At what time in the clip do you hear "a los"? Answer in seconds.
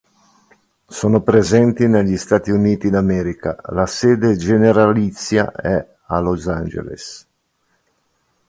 6.07-6.47